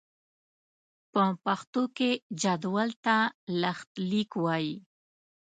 [1.11, 2.11] په پښتو کې
[2.41, 3.17] جدول ته
[3.61, 4.75] لښتليک وايي.